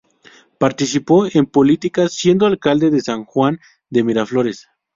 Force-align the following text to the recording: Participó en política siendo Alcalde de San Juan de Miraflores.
Participó 0.57 1.27
en 1.31 1.45
política 1.45 2.09
siendo 2.09 2.47
Alcalde 2.47 2.89
de 2.89 3.01
San 3.01 3.23
Juan 3.23 3.59
de 3.91 4.03
Miraflores. 4.03 4.65